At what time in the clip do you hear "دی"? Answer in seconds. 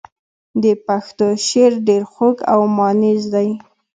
3.33-3.49